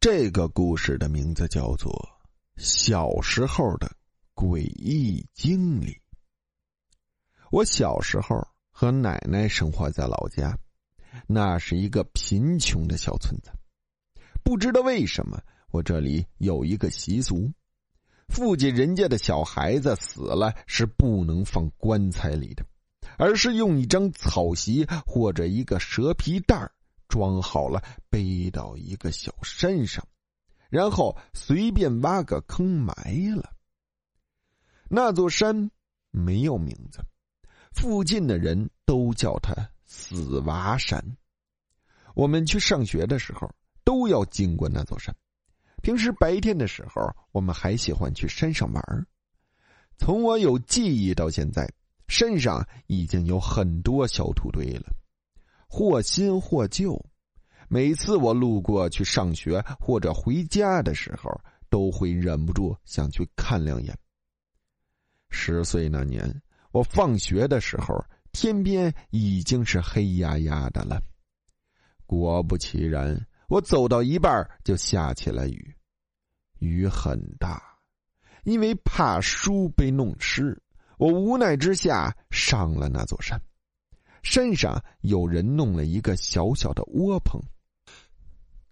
[0.00, 1.92] 这个故事的名字叫做
[2.56, 3.92] 《小时候的
[4.34, 5.88] 诡异经历》。
[7.50, 10.58] 我小时候和奶奶生活在老家，
[11.26, 13.50] 那是一个贫穷的小村子。
[14.42, 15.38] 不知道为什么，
[15.70, 17.52] 我这里有一个习俗：
[18.26, 22.64] 附近人家的小孩子死了是不能放棺材里的，
[23.18, 26.72] 而是用一张草席或者一个蛇皮袋儿。
[27.10, 30.06] 装好了，背到一个小山上，
[30.70, 32.94] 然后随便挖个坑埋
[33.36, 33.52] 了。
[34.88, 35.70] 那座山
[36.10, 37.00] 没有名字，
[37.72, 39.52] 附近的人都叫它
[39.84, 41.16] “死娃山”。
[42.14, 43.52] 我们去上学的时候
[43.84, 45.14] 都要经过那座山。
[45.82, 49.06] 平时白天的时候，我们还喜欢去山上玩。
[49.96, 51.68] 从我有记忆到现在，
[52.06, 54.92] 山上已经有很多小土堆了。
[55.72, 57.00] 或新或旧，
[57.72, 61.30] 每次我路过去上学或者回家的时候，
[61.68, 63.96] 都会忍不住想去看两眼。
[65.28, 71.00] 十岁那年，我放学的时候，天边已经是黑压压的了。
[72.06, 75.76] 果不其然，我走到一半就下起了雨，
[76.58, 77.62] 雨很大，
[78.42, 80.60] 因为怕书被弄湿，
[80.98, 83.40] 我无奈之下上了那座山。
[84.24, 87.40] 山上有人弄了一个小小的窝棚，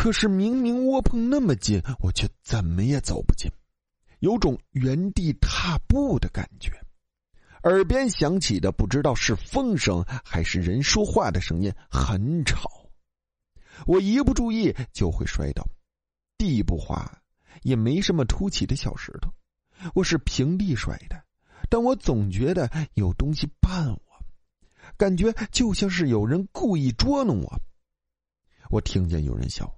[0.00, 3.52] 可是明明窝棚那么近，我却怎么也走不进，
[4.20, 6.72] 有种原地踏步的感觉。
[7.64, 12.88] 耳边响起的不知道是风声还是人说话的声音，很吵。
[13.84, 15.68] 我一不注意就会摔倒。
[16.38, 17.20] 地不滑，
[17.60, 19.30] 也没什么凸起的小石头，
[19.94, 21.22] 我是平地摔的，
[21.68, 24.00] 但我总觉得有东西绊我。
[24.96, 27.60] 感觉就像是有人故意捉弄我。
[28.70, 29.70] 我听见有人笑，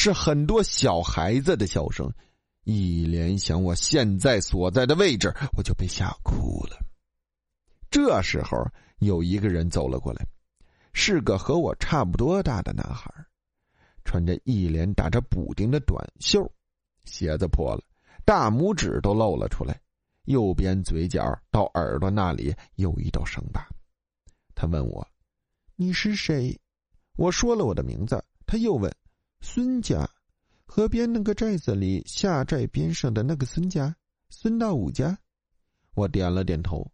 [0.00, 2.08] 是很多小孩子的笑声。
[2.62, 6.78] 一联想我现在所在的位置，我就被吓哭了。
[7.90, 8.64] 这时候，
[9.00, 10.24] 有一个人走了过来，
[10.92, 13.12] 是个和我差不多大的男孩，
[14.04, 16.48] 穿着一连打着补丁的短袖，
[17.04, 17.82] 鞋子破了，
[18.24, 19.80] 大拇指都露了出来，
[20.26, 21.20] 右边嘴角
[21.50, 23.66] 到耳朵那里有一道伤疤。
[24.54, 25.04] 他问我
[25.74, 26.56] ：“你是谁？”
[27.18, 28.24] 我说了我的名字。
[28.46, 28.90] 他又问
[29.40, 30.08] ：“孙家，
[30.66, 33.94] 河边那个寨子里下寨边上的那个孙家，
[34.28, 35.18] 孙大武家。”
[35.94, 36.90] 我点了点头。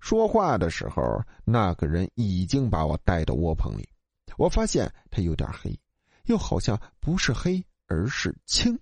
[0.00, 1.02] 说话的时候，
[1.44, 3.88] 那个人已经把我带到窝棚里。
[4.36, 5.76] 我发现他有点黑，
[6.26, 8.78] 又好像不是黑，而是青。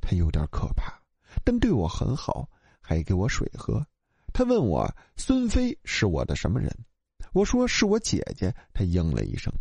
[0.00, 0.92] 他有点可怕，
[1.42, 2.48] 但对我很好，
[2.80, 3.84] 还给我水喝。
[4.32, 6.70] 他问我：“孙飞是我的什么人？”
[7.32, 9.52] 我说是我姐姐，他应了一声。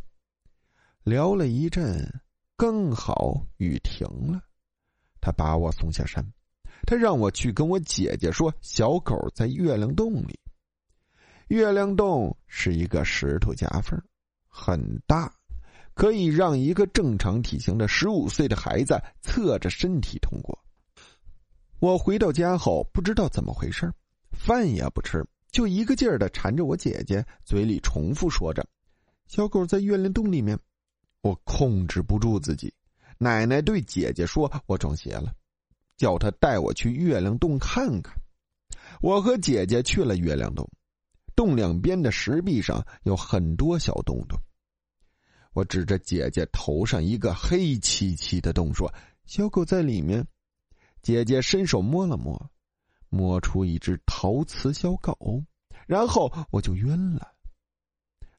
[1.03, 2.21] 聊了一阵，
[2.59, 4.41] 刚好雨停了，
[5.21, 6.21] 他把我送下山，
[6.85, 10.37] 他让我去跟我姐姐说，小狗在月亮洞里。
[11.47, 13.97] 月亮洞是一个石头夹缝，
[14.49, 15.33] 很大，
[15.93, 20.59] 可以让一个正常体型的十五岁的孩子侧着身体通过。
[21.79, 23.89] 我回到家后，不知道怎么回事，
[24.33, 25.25] 饭也不吃。
[25.49, 28.67] 就一个劲儿的缠着我姐姐，嘴里重复说着
[29.27, 30.59] ：“小狗在月亮洞里面。”
[31.21, 32.73] 我控制不住自己。
[33.17, 35.33] 奶奶对姐姐说：“我撞邪了，
[35.97, 38.15] 叫她带我去月亮洞看看。”
[39.01, 40.69] 我和姐姐去了月亮洞，
[41.35, 44.39] 洞两边的石壁上有很多小洞洞。
[45.53, 48.93] 我指着姐姐头上一个黑漆漆的洞说
[49.25, 50.25] ：“小狗在里面。”
[51.01, 52.49] 姐姐伸手摸了摸。
[53.11, 55.43] 摸出一只陶瓷小狗，
[55.87, 57.33] 然后我就晕了。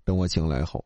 [0.05, 0.85] 等我醒来后，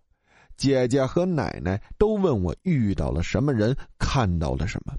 [0.57, 4.95] 姐姐和奶奶都问我遇到了什么人，看到了什么。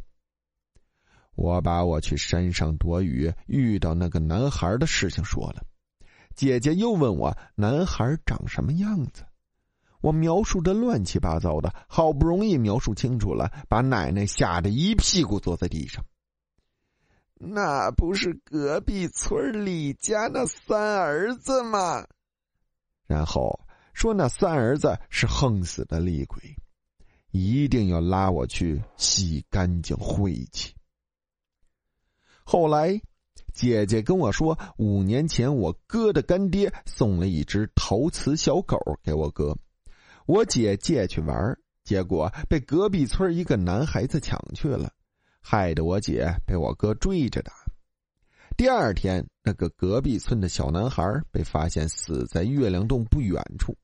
[1.35, 5.63] 我把我去山上躲雨遇到那个男孩的事情说了。
[6.33, 9.23] 姐姐又问我男孩长什么样子，
[10.01, 16.03] 我描述的乱七八糟的，好不容易描述清楚了，把奶奶吓得一屁股坐在地上。
[17.37, 22.05] 那不是隔壁村李家那三儿子吗？
[23.07, 23.59] 然后
[23.95, 26.37] 说那三儿子是横死的厉鬼，
[27.31, 30.75] 一定要拉我去洗干净晦气。
[32.43, 33.01] 后来，
[33.53, 39.57] 姐姐跟我说，五年前我哥的干爹送了一只陶瓷小狗给我哥，
[40.25, 44.91] 我姐借去玩，结果被隔壁村一个男孩子抢去了。
[45.39, 47.53] 害得我姐被我哥追着打。
[48.57, 53.77] 第二天，那个隔壁村的小男孩被发现死在月亮洞不远处，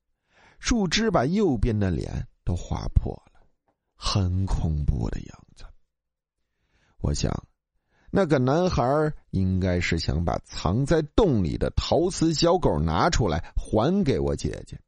[0.62, 3.42] 树枝把右边的脸都划破了，
[3.96, 5.66] 很恐怖的样子。
[7.00, 7.48] 我想，
[8.12, 14.80] 那个男孩应该是想把藏在洞里的陶瓷小狗拿出来还给我姐姐，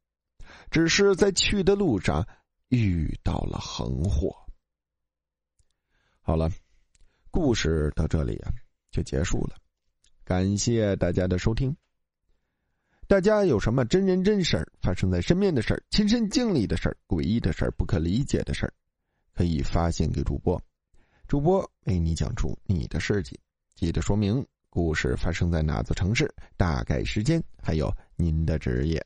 [0.70, 2.24] 只是在去的路上
[2.68, 4.32] 遇到了横祸。
[6.20, 6.48] 好了，
[7.32, 8.52] 故事到这里啊
[8.92, 9.56] 就结束了，
[10.24, 11.76] 感谢大家的收听。
[13.14, 18.72] 大家有什么真人真事儿发生在身边的事儿、亲身经历的事儿、诡异的事儿、不可理解的事儿，
[19.36, 20.60] 可以发信给主播，
[21.28, 23.38] 主播为你讲出你的事迹。
[23.76, 29.00] 记得说明故事发生在哪座城市、大概时间，还有您的职业。